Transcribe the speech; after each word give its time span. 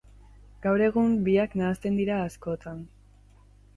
Gaur 0.63 0.83
egun, 0.85 1.13
biak 1.29 1.53
nahasten 1.61 1.99
dira 2.03 2.17
askotan. 2.31 2.81